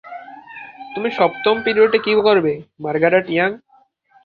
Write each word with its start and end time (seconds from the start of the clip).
তুমি 0.93 1.09
সপ্তম 1.17 1.55
পিরিয়ডে 1.65 1.99
কি 2.05 2.11
করবে, 2.27 2.53
মার্গারেট 2.83 3.25
ইয়াং? 3.29 3.51